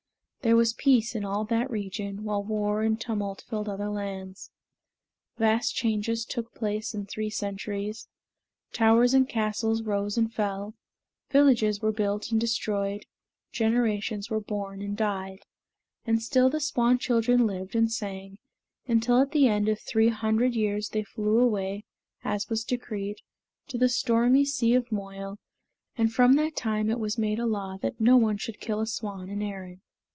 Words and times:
There 0.43 0.55
was 0.55 0.73
peace 0.73 1.13
in 1.13 1.23
all 1.23 1.45
that 1.45 1.69
region, 1.69 2.23
while 2.23 2.43
war 2.43 2.81
and 2.81 2.99
tumult 2.99 3.43
filled 3.47 3.69
other 3.69 3.89
lands. 3.91 4.49
Vast 5.37 5.75
changes 5.75 6.25
took 6.25 6.55
place 6.55 6.95
in 6.95 7.05
three 7.05 7.29
centuries 7.29 8.07
towers 8.73 9.13
and 9.13 9.29
castles 9.29 9.83
rose 9.83 10.17
and 10.17 10.33
fell, 10.33 10.73
villages 11.29 11.79
were 11.83 11.91
built 11.91 12.31
and 12.31 12.41
destroyed, 12.41 13.05
generations 13.51 14.31
were 14.31 14.39
born 14.39 14.81
and 14.81 14.97
died; 14.97 15.45
and 16.07 16.23
still 16.23 16.49
the 16.49 16.59
swan 16.59 16.97
children 16.97 17.45
lived 17.45 17.75
and 17.75 17.91
sang, 17.91 18.39
until 18.87 19.21
at 19.21 19.33
the 19.33 19.47
end 19.47 19.69
of 19.69 19.79
three 19.79 20.09
hundred 20.09 20.55
years 20.55 20.89
they 20.89 21.03
flew 21.03 21.37
away, 21.37 21.85
as 22.23 22.49
was 22.49 22.63
decreed, 22.63 23.17
to 23.67 23.77
the 23.77 23.87
stormy 23.87 24.43
sea 24.43 24.73
of 24.73 24.91
Moyle; 24.91 25.37
and 25.95 26.11
from 26.11 26.33
that 26.33 26.55
time 26.55 26.89
it 26.89 26.99
was 26.99 27.15
made 27.19 27.37
a 27.37 27.45
law 27.45 27.77
that 27.83 28.01
no 28.01 28.17
one 28.17 28.37
should 28.37 28.59
kill 28.59 28.79
a 28.79 28.87
swan 28.87 29.29
in 29.29 29.43
Erin. 29.43 29.81